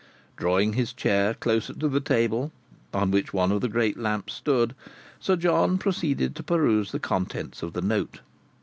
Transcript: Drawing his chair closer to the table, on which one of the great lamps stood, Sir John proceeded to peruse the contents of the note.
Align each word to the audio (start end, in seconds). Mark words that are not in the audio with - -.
Drawing 0.35 0.73
his 0.73 0.93
chair 0.93 1.35
closer 1.35 1.75
to 1.75 1.87
the 1.87 1.99
table, 1.99 2.51
on 2.91 3.11
which 3.11 3.33
one 3.35 3.51
of 3.51 3.61
the 3.61 3.69
great 3.69 3.99
lamps 3.99 4.33
stood, 4.33 4.73
Sir 5.19 5.35
John 5.35 5.77
proceeded 5.77 6.35
to 6.35 6.41
peruse 6.41 6.91
the 6.91 6.99
contents 6.99 7.61
of 7.61 7.73
the 7.73 7.81
note. 7.83 8.21